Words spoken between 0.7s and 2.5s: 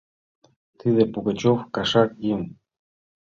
Тиде Пугачев кашак иҥ.